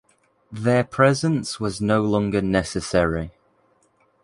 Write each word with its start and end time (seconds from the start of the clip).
Their 0.51 0.83
presence 0.83 1.59
was 1.59 1.79
no 1.79 2.01
longer 2.01 2.41
necessary. 2.41 3.33